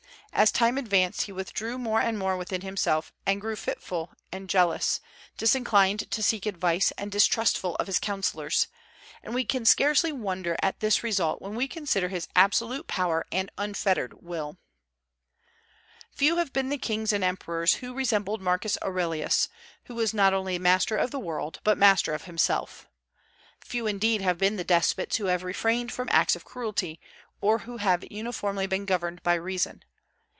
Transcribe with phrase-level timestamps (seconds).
[0.33, 5.01] As time advanced he withdrew more and more within himself, and grew fitful and jealous,
[5.37, 8.67] disinclined to seek advice, and distrustful of his counsellors;
[9.21, 13.51] and we can scarcely wonder at this result when we consider his absolute power and
[13.57, 14.57] unfettered will.
[16.13, 19.49] Few have been the kings and emperors who resembled Marcus Aurelius,
[19.83, 22.87] who was not only master of the world, but master of himself.
[23.59, 27.01] Few indeed have been the despots who have refrained from acts of cruelty,
[27.41, 29.83] or who have uniformly been governed by reason.